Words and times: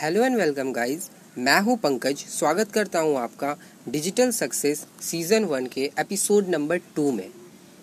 Hello 0.00 0.24
and 0.24 0.36
welcome 0.36 0.70
guys. 0.72 1.08
मैं 1.38 1.60
हूँ 1.60 1.76
पंकज। 1.76 2.18
स्वागत 2.30 2.70
करता 2.72 2.98
हूँ 2.98 3.16
आपका 3.18 3.54
डिजिटल 3.88 4.30
सक्सेस 4.30 4.84
सीज़न 5.02 5.44
वन 5.44 5.66
के 5.66 5.90
एपिसोड 5.98 6.48
नंबर 6.48 6.76
टू 6.96 7.10
में। 7.12 7.30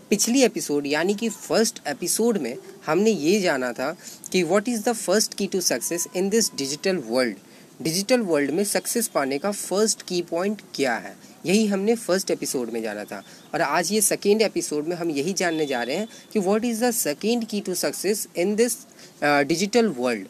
पिछली 0.09 0.43
एपिसोड, 0.43 0.87
यानी 0.87 1.13
कि 1.13 1.29
फ़र्स्ट 1.29 1.81
एपिसोड 1.87 2.37
में, 2.37 2.55
हमने 2.85 3.11
ये 3.11 3.39
जाना 3.41 3.71
था 3.71 3.91
कि 4.31 4.43
what 4.43 4.69
is 4.69 4.83
the 4.83 4.93
first 4.93 5.33
key 5.33 5.47
to 5.47 5.61
success 5.61 6.07
in 6.15 6.29
this 6.29 6.51
digital 6.55 6.97
world 7.07 7.35
digital 7.81 8.21
world 8.21 8.51
में 8.51 8.63
सक्सेस 8.63 9.07
पाने 9.07 9.37
का 9.37 9.51
फ़र्स्ट 9.51 10.01
की 10.01 10.21
पॉइंट 10.21 10.61
क्या 10.75 10.93
है? 10.95 11.15
यही 11.45 11.65
हमने 11.67 11.95
फ़र्स्ट 11.95 12.31
एपिसोड 12.31 12.69
में 12.73 12.81
जाना 12.81 13.03
था। 13.03 13.21
और 13.53 13.61
आज 13.61 13.91
ये 13.91 14.01
सेकेंड 14.01 14.41
एपिसोड 14.41 14.87
में 14.87 14.95
हम 14.95 15.09
यही 15.09 15.33
जानने 15.33 15.65
जा 15.65 15.83
रहे 15.83 15.95
हैं 15.95 16.07
कि 16.33 16.39
what 16.39 16.65
is 16.65 16.83
the 16.85 16.91
second 16.91 17.45
key 17.45 17.61
to 17.61 17.75
success 17.75 18.27
in 18.37 18.55
this 18.55 18.77
digital 19.23 19.87
world 19.97 20.27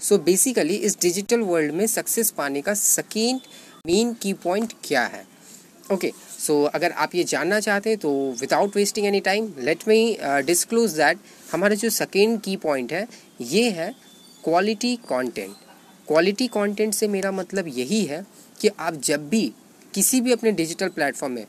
so 0.00 0.16
so 0.16 0.22
basically 0.22 0.74
इस 0.74 0.96
डिजिटल 1.00 1.40
वर्ल्ड 1.40 1.72
में 1.72 1.86
सक्सेस 1.86 2.30
पाने 2.30 2.60
का 2.60 2.74
सेकेंड 2.74 3.40
मेन 3.86 4.14
की 4.14 4.32
पॉइंट 4.32 4.72
क्या 4.84 5.02
है? 5.02 5.24
ओके 5.92 6.08
okay, 6.08 6.40
सो 6.40 6.64
so 6.64 6.74
अगर 6.74 6.92
आप 6.92 7.14
ये 7.14 7.24
जानना 7.24 7.60
चाहते 7.60 7.90
हैं 7.90 7.98
तो 7.98 8.34
without 8.40 8.76
wasting 8.76 9.06
any 9.06 9.20
time 9.20 9.52
let 9.58 9.88
me 9.88 10.18
disclose 10.22 10.92
that 10.92 11.18
हमारा 11.52 11.74
जो 11.74 11.90
सेकेंड 11.90 12.40
की 12.40 12.56
पॉइंट 12.56 12.92
है 12.92 13.08
ये 13.40 13.70
है 13.70 13.94
क्वालिटी 14.44 14.96
कंटेंट 14.96 15.54
क्वालिटी 16.08 16.46
कंटेंट 16.46 16.94
से 16.94 17.08
मेरा 17.08 17.32
मतलब 17.32 17.68
यही 17.68 18.04
है 18.04 18.26
कि 18.60 18.68
आप 18.78 18.94
जब 18.94 19.28
भी 19.28 19.52
किसी 19.94 20.20
भी 20.20 20.32
अपने 20.32 20.52
डिजिटल 20.52 20.88
प्लेटफॉर्म 20.88 21.32
में 21.32 21.46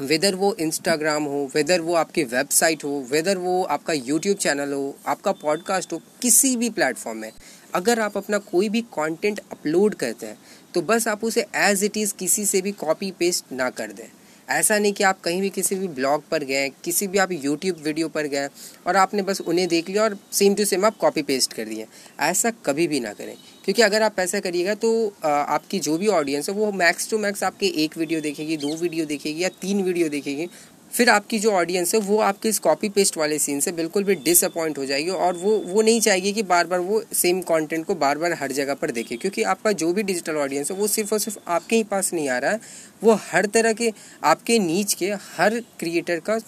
वेदर 0.00 0.34
वो 0.34 0.54
इंस्टाग्राम 0.54 1.24
हो 1.24 1.50
वेदर 1.54 1.80
वो 1.80 1.94
आपकी 1.94 2.24
वेबसाइट 2.24 2.84
हो 2.84 3.06
वेदर 3.10 3.38
वो 3.38 3.62
आपका 3.62 3.92
यूट्यूब 3.92 4.36
चैनल 4.36 4.72
हो 4.72 4.96
आपका 5.06 5.32
पॉडकास्ट 5.32 5.92
हो 5.92 6.00
किसी 6.22 6.56
भी 6.56 6.70
प्लेटफॉर्म 6.70 7.18
में 7.18 7.32
अगर 7.74 8.00
आप 8.00 8.16
अपना 8.16 8.38
कोई 8.46 8.68
भी 8.68 8.80
कंटेंट 8.94 9.40
अपलोड 9.52 9.94
करते 9.94 10.26
हैं 10.26 10.38
तो 10.74 10.82
बस 10.82 11.08
आप 11.08 11.24
उसे 11.24 11.46
एज 11.56 11.84
इट 11.84 11.96
इज़ 11.96 12.14
किसी 12.14 12.44
से 12.46 12.60
भी 12.62 12.72
कॉपी 12.72 13.10
पेस्ट 13.10 13.52
ना 13.52 13.68
कर 13.70 13.92
दें। 13.92 14.08
ऐसा 14.48 14.78
नहीं 14.78 14.92
कि 14.92 15.04
आप 15.04 15.20
कहीं 15.20 15.40
भी 15.40 15.48
किसी 15.50 15.74
भी 15.74 15.88
ब्लॉग 15.88 16.22
पर 16.30 16.44
गए, 16.44 16.68
किसी 16.84 17.06
भी 17.06 17.18
आप 17.18 17.32
यूट्यूब 17.34 17.76
वीडियो 17.82 18.08
पर 18.08 18.26
गए 18.26 18.48
और 18.86 18.96
आपने 18.96 19.22
बस 19.22 19.40
उन्हें 19.40 19.66
देख 19.68 19.88
लिया 19.88 20.02
और 20.02 20.16
सेम 20.32 20.54
टू 20.54 20.64
सेम 20.64 20.84
आप 20.84 20.96
कॉपी 20.98 21.22
पेस्ट 21.22 21.52
कर 21.52 21.64
दिए। 21.64 21.86
ऐसा 22.20 22.50
कभी 22.66 22.86
भी 22.88 23.00
ना 23.00 23.12
करें। 23.12 23.34
क्योंकि 23.64 23.82
अगर 23.82 24.02
आप 24.02 24.18
ऐसा 24.20 24.40
करिएगा 24.40 24.74
तो 24.76 24.90
आपकी 25.24 25.78
जो 25.80 25.96
भी 25.98 26.06
ऑडियंस 26.08 26.48
है, 26.48 26.54
वो 26.54 26.72
मैक्स 26.72 27.10
टू 27.10 27.18
मैक्स 27.18 27.42
आपके 27.44 27.66
एक 27.84 27.96
वीडियो 27.98 28.20
देखेगी, 28.20 28.56
दो 28.56 28.74
वीडियो 28.76 29.06
देखेगी 29.06 29.42
या 29.42 29.48
तीन 29.60 29.82
वीडियो 29.82 30.08
देखेगी। 30.08 30.48
फिर 30.92 31.08
आपकी 31.10 31.38
जो 31.38 31.50
ऑडियंस 31.52 31.94
है, 31.94 32.00
वो 32.00 32.18
आपके 32.20 32.48
इस 32.48 32.58
कॉपी 32.58 32.88
पेस्ट 32.88 33.16
वाले 33.16 33.38
सीन 33.38 33.60
से 33.60 33.72
बिल्कुल 33.72 34.04
भी 34.04 34.14
डिसअपॉइंट 34.14 34.78
हो 34.78 34.84
जाएगी 34.84 35.10
और 35.10 35.34
वो 35.34 35.56
वो 35.58 35.82
नहीं 35.82 36.00
चाहेगी 36.00 36.32
कि 36.32 36.42
बार 36.44 36.66
बार 36.66 36.80
वो 36.80 37.02
सेम 37.12 37.40
कंटेंट 37.42 37.84
को 37.86 37.94
बार 37.94 38.18
बार 38.18 38.32
हर 38.32 38.52
जगह 38.52 38.74
पर 38.74 38.90
देखे, 38.90 39.16
क्योंकि 39.16 39.42
आपका 39.44 39.72
जो 39.72 39.92
भी 39.92 40.02
डिजिटल 40.02 40.36
ऑडियंस 40.36 40.70
है, 40.70 40.76
वो 40.76 40.86
सिर्फ़ 40.86 41.14
और 41.14 41.20
सिर्फ़ 41.20 41.38
आपके 41.48 41.76
ही 41.76 41.84
पास 41.84 42.12
नहीं 42.14 42.28
आ 42.28 42.38
रहा 42.38 42.50
है। 42.50 42.60
वो 43.02 43.18
हर 43.22 43.46
तरह 43.46 43.72
के, 43.72 43.92
आपके 44.24 44.58
नीच 44.58 44.94
के, 44.94 45.10
हर 45.36 45.60
क्रिएटर 45.78 46.20
का 46.20 46.38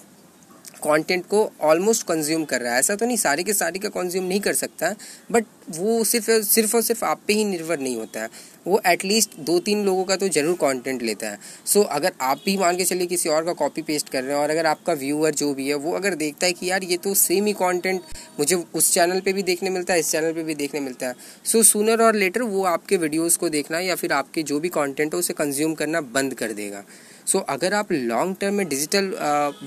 कंटेंट 0.85 1.27
को 1.27 1.51
ऑलमोस्ट 1.63 2.07
कंज्यूम 2.07 2.45
कर 2.45 2.61
रहा 2.61 2.73
है। 2.73 2.79
ऐसा 2.81 2.95
तो 2.95 3.07
नहीं 3.07 3.17
सारे 3.19 3.43
के 3.43 3.53
सारे 3.55 3.79
का 3.79 3.89
कंज्यूम 3.91 4.25
नहीं 4.25 4.41
कर 4.41 4.53
सकता 4.55 4.95
बट 5.31 5.45
वो 5.71 6.03
सिर्फ़ 6.05 6.31
सिर्फ़ 6.45 6.77
और 6.77 6.83
सिर्फ़ 6.83 7.05
आप 7.05 7.21
पे 7.27 7.33
ही 7.33 7.45
निर्भर 7.45 7.79
नहीं 7.81 7.97
होता 7.97 8.21
है। 8.21 8.29
वो 8.67 8.81
एटलीस्ट 8.87 9.37
दो 9.41 9.59
तीन 9.61 9.85
लोगों 9.85 10.05
का 10.05 10.17
तो 10.17 10.29
ज़रूर 10.29 10.55
कंटेंट 10.57 11.03
लेता 11.03 11.29
है। 11.29 11.39
सो 11.67 11.81
so, 11.81 11.87
अगर 11.87 12.13
आप 12.21 12.41
भी 12.45 12.57
मान 12.59 12.77
के 12.77 12.85
चलिए 12.85 13.07
किसी 13.07 13.29
और 13.29 13.45
का 13.45 13.53
कॉपी 13.55 13.83
पेस्ट 13.83 14.09
कर 14.09 14.23
रहे 14.23 14.35
हैं 14.35 14.43
और 14.43 14.51
अगर 14.51 14.67
आपका 14.67 14.93
व्यूअर 14.95 15.35
जो 15.35 15.53
भी 15.55 15.69
है 15.69 15.75
वो 15.77 15.93
अगर 15.93 16.15
देखता 16.17 16.47
है 16.47 16.53
कि 16.53 16.71
यार 16.71 16.85
ये 16.85 16.97
तो 16.99 17.15
सेम 17.17 17.47
ही 17.47 17.53
कंटेंट 17.53 18.03
मुझे 18.39 18.57
उस 18.75 18.93
चैनल 18.93 19.21
पे 19.21 19.33
भी 19.33 19.43
देखने 19.43 19.71
मिलता 19.71 19.95
है 19.95 20.01
इस 20.01 20.11
चैनल 20.11 20.33
पे 20.33 20.43
भी 20.43 20.55
देखने 20.55 20.81
मिलता 20.81 21.07
है। 21.07 21.15
सो 21.45 21.63
सूनर 21.63 22.03
और 22.03 22.15
लेटर 22.15 22.43
वो 22.45 22.65
आपके 22.67 22.97
वीडियोज़ 22.97 23.39
को 23.39 23.49
देखना 23.49 23.79
या 23.81 23.95
फिर 23.95 24.13
आपके 24.13 24.43
जो 24.43 24.61
भी 24.61 24.69
कॉन्टेंट 24.71 25.15
है 25.15 25.21
उसे 25.21 25.35
कंज्यूम 25.35 25.75
करना 25.75 26.01
बंद 26.13 26.35
कर 26.35 26.53
देगा। 26.53 26.85
सो 27.27 27.39
so, 27.39 27.45
अगर 27.49 27.75
आप 27.75 27.93
लॉन्ग 27.93 28.37
टर्म 28.41 28.55
में 28.55 28.69
डिजिटल 28.69 29.13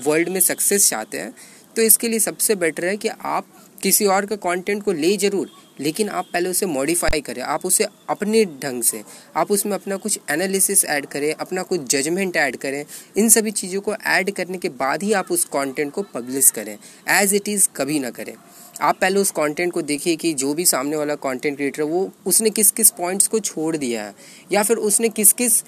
वर्ल्ड 0.06 0.28
में 0.28 0.40
सक्सेस 0.40 0.88
चाहते 0.88 1.18
हैं 1.18 1.34
तो 1.76 1.82
इसके 1.82 2.08
लिए 2.08 2.18
सबसे 2.18 2.54
बेटर 2.54 2.84
है 2.84 2.96
कि 2.96 3.08
आप 3.08 3.46
किसी 3.82 4.06
और 4.06 4.26
का 4.26 4.36
कंटेंट 4.42 4.82
को 4.82 4.92
ले 4.92 5.16
ज़रूर 5.16 5.50
लेकिन 5.80 6.08
आप 6.08 6.28
पहले 6.32 6.48
उसे 6.48 6.66
मॉडिफाई 6.66 7.20
करें। 7.20 7.40
आप 7.44 7.64
उसे 7.66 7.86
अपने 8.10 8.44
ढंग 8.62 8.82
से 8.82 9.02
आप 9.36 9.50
उसमें 9.50 9.72
अपना 9.72 9.96
कुछ 9.96 10.18
एनालिसिस 10.30 10.84
ऐड 10.84 11.06
करें 11.06 11.32
अपना 11.34 11.62
कुछ 11.62 11.80
जजमेंट 11.90 12.36
ऐड 12.36 12.56
करें। 12.56 12.84
इन 13.16 13.28
सभी 13.28 13.50
चीज़ों 13.50 13.80
को 13.80 13.94
ऐड 13.96 14.30
करने 14.30 14.58
के 14.58 14.68
बाद 14.78 15.02
ही 15.02 15.12
आप 15.12 15.32
उस 15.32 15.44
कंटेंट 15.46 15.92
को 15.92 16.02
पब्लिश 16.14 16.50
करें। 16.50 16.76
एज 17.12 17.34
इट 17.34 17.48
इज़ 17.48 17.68
कभी 17.76 17.98
ना 17.98 18.10
करें। 18.10 18.34
आप 18.80 18.98
पहले 19.00 19.20
उस 19.20 19.30
कंटेंट 19.32 19.72
को 19.72 19.82
देखिए 19.82 20.16
कि 20.16 20.32
जो 20.34 20.54
भी 20.54 20.64
सामने 20.66 20.96
वाला 20.96 21.14
कंटेंट 21.16 21.56
क्रिएटर 21.56 21.82
वो 21.84 22.10
उसने 22.26 22.50
किस 22.50 22.70
किस 22.70 22.90
पॉइंट्स 22.92 23.26
को 23.26 23.40
छोड़ 23.40 23.76
दिया 23.76 24.04
है 24.04 24.14
या 24.52 24.62
फिर 24.62 24.76
उसने 24.78 25.08
किस 25.10 25.32
किस 25.32 25.62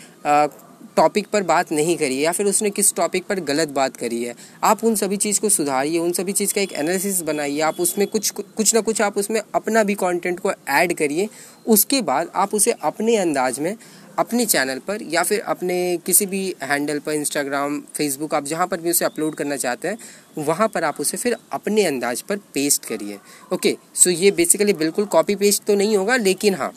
टॉपिक 0.97 1.27
पर 1.27 1.43
बात 1.43 1.71
नहीं 1.73 1.97
करी 1.97 2.17
है 2.17 2.23
या 2.23 2.33
फिर 2.33 2.47
उसने 2.47 2.71
किस 2.71 2.95
टॉपिक 2.95 3.27
पर 3.27 3.41
गलत 3.43 3.69
बात 3.71 3.97
करी 3.97 4.23
है? 4.23 4.35
आप 4.65 4.85
उन 4.85 4.95
सभी 4.95 5.17
चीज़ 5.17 5.41
को 5.41 5.49
सुधारिए, 5.49 5.99
उन 5.99 6.13
सभी 6.13 6.33
चीज़ 6.33 6.55
का 6.55 6.61
एक 6.61 6.73
एनालिसिस 6.73 7.21
बनाइए, 7.23 7.61
आप 7.61 7.81
उसमें 7.81 8.07
कुछ 8.07 8.31
कुछ 8.31 8.75
ना 8.75 8.81
कुछ 8.81 9.03
आप 9.03 9.19
उसमें 9.19 9.41
अपना 9.55 9.83
भी 9.83 9.95
कंटेंट 9.95 10.41
को 10.41 10.53
ऐड 10.69 10.97
करिए, 10.97 11.29
उसके 11.67 12.03
बाद 12.03 12.31
आप 12.35 12.55
उसे 12.55 12.73
अपने 12.73 13.17
अंदाज 13.17 13.61
में, 13.61 13.77
अपने 14.19 14.47
चैनल 14.47 14.79
पर 14.79 15.03
या 15.05 15.23
फिर 15.23 15.41
अपने 15.41 15.77
किसी 16.07 16.27
भी 16.27 16.43
हैंडल 16.63 16.99
पर 16.99 17.13
इंस्टाग्राम 17.13 17.81
फेसबुक 17.95 18.35
आप 18.35 18.45
जहाँ 18.45 18.67
पर 18.67 18.81
भी 18.81 18.91
उसे 18.91 19.05
अपलोड 19.05 19.35
करना 19.35 19.57
चाहते 19.57 19.89
हैं, 19.89 19.99
वहाँ 20.39 20.69
पर 20.69 20.85
आप 20.85 21.01
उसे 21.01 21.17
फिर 21.17 21.37
अपने 21.53 21.85
अंदाज 21.85 22.23
पर 22.23 22.37
पेस्ट 22.55 22.85
करिए। 22.85 23.19
ओके 23.53 23.77
सो 23.95 24.11
ये 24.11 24.31
बेसिकली 24.33 24.73
बिल्कुल 24.75 25.05
कॉपी 25.07 25.35
पेस्ट 25.37 25.65
तो 25.65 25.75
नहीं 25.75 25.97
होगा, 25.97 26.17
लेकिन 26.17 26.55
हाँ 26.55 26.73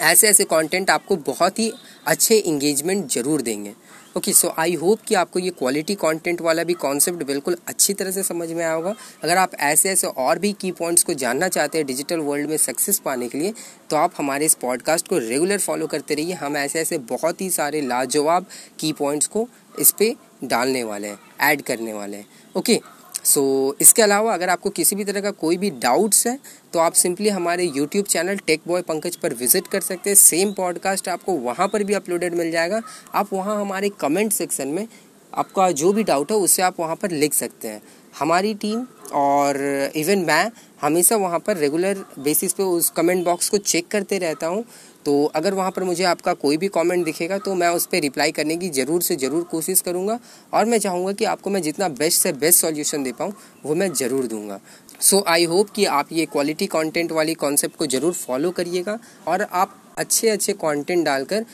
ऐसे 0.00 0.28
ऐसे 0.28 0.44
कंटेंट 0.44 0.90
आपको 0.90 1.16
बहुत 1.26 1.58
ही 1.58 1.72
अच्छे 2.06 2.36
इंगेजमेंट 2.36 3.10
ज़रूर 3.12 3.42
देंगे। 3.42 3.72
ओके 4.16 4.32
सो 4.32 4.52
आई 4.58 4.74
होप 4.74 5.00
कि 5.00 5.14
आपको 5.14 5.38
ये 5.38 5.50
क्वालिटी 5.50 5.94
कंटेंट 5.94 6.40
वाला 6.40 6.64
भी 6.64 6.74
कॉन्सेप्ट 6.74 7.22
बिल्कुल 7.22 7.56
अच्छी 7.68 7.94
तरह 7.94 8.10
से 8.10 8.22
समझ 8.22 8.48
में 8.50 8.62
आया 8.64 8.72
होगा। 8.72 8.94
अगर 9.22 9.36
आप 9.36 9.54
ऐसे 9.56 9.90
ऐसे 9.90 10.06
और 10.06 10.38
भी 10.38 10.52
की 10.52 10.72
पॉइंट्स 10.72 11.02
को 11.02 11.14
जानना 11.14 11.48
चाहते 11.48 11.78
हैं 11.78 11.86
डिजिटल 11.86 12.18
वर्ल्ड 12.20 12.48
में 12.50 12.56
सक्सेस 12.56 12.98
पाने 12.98 13.28
के 13.28 13.38
लिए 13.38 13.54
तो 13.90 13.96
आप 13.96 14.12
हमारे 14.16 14.46
इस 14.46 14.54
पॉडकास्ट 14.54 15.08
को 15.08 15.18
रेगुलर 15.18 15.58
फॉलो 15.58 15.86
करते 15.86 16.14
रहिए। 16.14 16.34
हम 16.34 16.56
ऐसे 16.56 16.80
ऐसे 16.80 16.98
बहुत 17.10 17.40
ही 17.40 17.50
सारे 17.50 17.80
लाजवाब 17.80 18.46
की 18.80 18.92
पॉइंट्स 18.92 19.26
को 19.26 19.48
इस 19.78 19.92
पर 19.92 20.14
डालने 20.44 20.84
वाले 20.84 21.08
हैं 21.08 21.18
ऐड 21.42 21.62
करने 21.62 21.92
वाले 21.92 22.16
हैं। 22.16 22.26
ओके 22.56 22.80
सो 23.24 23.40
so, 23.70 23.80
इसके 23.82 24.02
अलावा 24.02 24.32
अगर 24.34 24.48
आपको 24.48 24.70
किसी 24.70 24.96
भी 24.96 25.04
तरह 25.04 25.20
का 25.20 25.30
कोई 25.32 25.56
भी 25.56 25.70
डाउट्स 25.72 26.26
है 26.26 26.38
तो 26.72 26.78
आप 26.78 26.92
सिंपली 26.94 27.28
हमारे 27.28 27.64
YouTube 27.66 28.06
channel 28.06 28.36
tech 28.46 28.60
boy 28.66 28.82
Pankaj 28.82 29.16
पर 29.16 29.34
विज़िट 29.34 29.66
कर 29.66 29.80
सकते 29.80 30.10
हैं। 30.10 30.14
सेम 30.16 30.52
पॉडकास्ट 30.52 31.08
आपको 31.08 31.32
वहाँ 31.40 31.68
पर 31.68 31.84
भी 31.84 31.94
अपलोडेड 31.94 32.34
मिल 32.34 32.50
जाएगा। 32.50 32.80
आप 33.14 33.32
वहाँ 33.32 33.60
हमारे 33.60 33.88
कमेंट 34.00 34.32
सेक्शन 34.32 34.68
में 34.68 34.86
आपका 35.32 35.70
जो 35.72 35.92
भी 35.92 36.02
डाउट 36.04 36.32
है 36.32 36.36
उससे 36.38 36.62
आप 36.62 36.80
वहाँ 36.80 36.96
पर 36.96 37.10
लिख 37.12 37.34
सकते 37.34 37.68
हैं। 37.68 37.82
हमारी 38.18 38.54
टीम 38.54 38.84
और 39.14 39.56
इवन 39.96 40.24
मैं 40.24 40.50
हमेशा 40.82 41.16
वहाँ 41.16 41.38
पर 41.38 41.56
रेगुलर 41.56 42.04
बेसिस 42.18 42.52
पे 42.52 42.62
उस 42.62 42.90
कमेंट 42.90 43.24
बॉक्स 43.24 43.48
को 43.48 43.58
चेक 43.58 43.88
करते 43.88 44.18
रहता 44.18 44.46
हूँ। 44.46 44.64
तो 45.04 45.24
अगर 45.34 45.54
वहाँ 45.54 45.70
पर 45.70 45.84
मुझे 45.84 46.04
आपका 46.04 46.32
कोई 46.36 46.56
भी 46.56 46.68
कमेंट 46.68 47.04
दिखेगा 47.04 47.38
तो 47.38 47.54
मैं 47.54 47.68
उस 47.70 47.86
पर 47.86 48.00
रिप्लाई 48.00 48.32
करने 48.32 48.56
की 48.56 48.68
ज़रूर 48.70 49.02
से 49.02 49.16
ज़रूर 49.16 49.42
कोशिश 49.50 49.80
करूँगा 49.80 50.18
और 50.52 50.64
मैं 50.64 50.78
चाहूँगा 50.78 51.12
कि 51.12 51.24
आपको 51.24 51.50
मैं 51.50 51.62
जितना 51.62 51.88
बेस्ट 51.90 52.22
से 52.22 52.32
बेस्ट 52.34 52.60
सॉल्यूशन 52.60 53.02
दे 53.02 53.12
पाऊँ, 53.12 53.32
वो 53.64 53.74
मैं 53.74 53.92
ज़रूर 53.92 54.26
दूँगा। 54.26 54.60
सो 55.00 55.22
आई 55.28 55.44
होप 55.44 55.70
कि 55.70 55.84
आप 55.86 56.12
ये 56.12 56.26
क्वालिटी 56.26 56.66
कंटेंट 56.68 57.12
वाली 57.12 57.34
कॉन्सेप्ट 57.36 57.76
को 57.76 57.86
ज़रूर 57.86 58.12
फॉलो 58.14 58.50
करिएगा 58.50 58.98
और 59.28 59.42
आप 59.42 59.78
अच्छे 59.98 60.28
अच्छे 60.28 60.52
कंटेंट 60.54 61.04
डालकर 61.04 61.44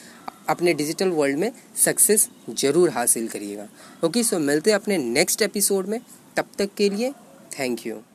अपने 0.48 0.75
डिजिटल 0.75 1.09
वर्ल्ड 1.10 1.38
में 1.38 1.50
सक्सेस 1.76 2.28
ज़रूर 2.50 2.91
हासिल 2.91 3.28
करिएगा। 3.28 3.69
ओके 4.04 4.22
सो 4.22 4.38
मिलते 4.41 4.70
हैं 4.70 4.78
अपने 4.78 4.98
नेक्स्ट 4.98 5.42
एपिसोड 5.42 5.86
में। 5.86 6.00
तब 6.36 6.47
तक 6.59 6.75
के 6.76 6.91
लिए 6.91 7.12
थैंक 7.59 7.86
यू 7.86 8.07